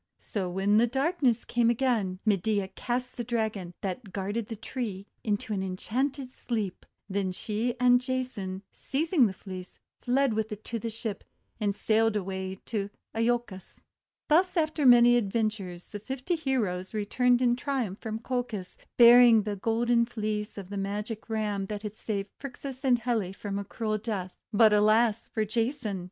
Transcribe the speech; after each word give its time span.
So 0.17 0.49
when 0.49 0.79
darkness 0.89 1.45
came 1.45 1.69
again, 1.69 2.17
Medea 2.25 2.69
cast 2.69 3.17
the 3.17 3.23
Dragon, 3.23 3.75
that 3.81 4.11
guarded 4.11 4.47
the 4.47 4.55
tree, 4.55 5.05
into 5.23 5.53
an 5.53 5.61
en 5.61 5.77
chanted 5.77 6.33
sleep. 6.33 6.87
Then 7.07 7.31
she 7.31 7.75
and 7.79 8.01
Jason, 8.01 8.63
seizing 8.71 9.27
the 9.27 9.31
Fleece, 9.33 9.77
fled 10.01 10.33
with 10.33 10.51
it 10.51 10.63
to 10.63 10.79
the 10.79 10.89
ship, 10.89 11.23
and 11.59 11.75
sailed 11.75 12.15
away 12.15 12.55
to 12.65 12.89
lolcos. 13.13 13.83
Thus 14.27 14.57
after 14.57 14.87
many 14.87 15.17
adventures 15.17 15.89
the 15.89 15.99
fifty 15.99 16.33
heroes 16.35 16.95
returned 16.95 17.39
in 17.39 17.55
triumph 17.55 17.99
from 17.99 18.17
Colchis, 18.21 18.77
bearing 18.97 19.43
the 19.43 19.55
Golden 19.55 20.07
Fleece 20.07 20.57
of 20.57 20.71
the 20.71 20.77
Magic 20.77 21.29
Ram 21.29 21.67
that 21.67 21.83
had 21.83 21.95
saved 21.95 22.31
Phrixus 22.39 22.83
and 22.83 22.97
Helle 22.97 23.33
from 23.33 23.59
a 23.59 23.63
cruel 23.63 23.99
death. 23.99 24.33
But, 24.51 24.73
alas 24.73 25.27
for 25.27 25.45
Jason! 25.45 25.99